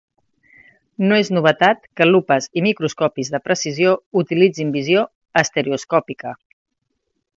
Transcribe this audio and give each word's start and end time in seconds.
No 1.09 1.17
és 1.23 1.29
novetat 1.37 1.83
que 1.99 2.07
lupes 2.07 2.49
i 2.61 2.63
microscopis 2.67 3.31
de 3.35 3.41
precisió 3.49 3.93
utilitzin 4.23 4.73
visió 4.79 5.05
estereoscòpica. 5.43 6.35